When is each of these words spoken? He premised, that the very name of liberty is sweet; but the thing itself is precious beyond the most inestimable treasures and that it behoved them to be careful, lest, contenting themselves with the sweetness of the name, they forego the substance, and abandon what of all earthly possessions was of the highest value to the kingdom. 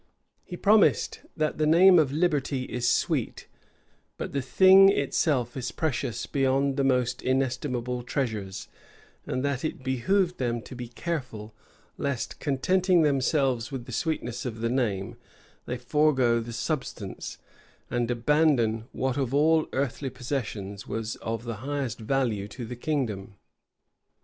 He 0.43 0.57
premised, 0.57 1.19
that 1.37 1.59
the 1.59 1.67
very 1.67 1.83
name 1.85 1.99
of 1.99 2.11
liberty 2.11 2.63
is 2.63 2.89
sweet; 2.89 3.47
but 4.17 4.31
the 4.33 4.41
thing 4.41 4.89
itself 4.89 5.55
is 5.55 5.71
precious 5.71 6.25
beyond 6.25 6.75
the 6.75 6.83
most 6.83 7.21
inestimable 7.21 8.01
treasures 8.01 8.67
and 9.27 9.45
that 9.45 9.63
it 9.63 9.83
behoved 9.83 10.39
them 10.39 10.59
to 10.63 10.73
be 10.75 10.87
careful, 10.87 11.53
lest, 11.99 12.39
contenting 12.39 13.03
themselves 13.03 13.71
with 13.71 13.85
the 13.85 13.91
sweetness 13.91 14.43
of 14.43 14.61
the 14.61 14.69
name, 14.71 15.17
they 15.67 15.77
forego 15.77 16.39
the 16.39 16.51
substance, 16.51 17.37
and 17.91 18.09
abandon 18.09 18.85
what 18.93 19.17
of 19.17 19.35
all 19.35 19.67
earthly 19.71 20.09
possessions 20.09 20.87
was 20.87 21.15
of 21.17 21.43
the 21.43 21.57
highest 21.57 21.99
value 21.99 22.47
to 22.47 22.65
the 22.65 22.75
kingdom. 22.75 23.35